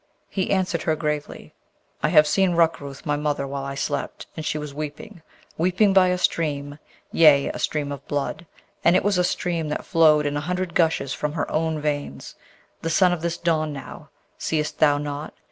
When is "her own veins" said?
11.33-12.33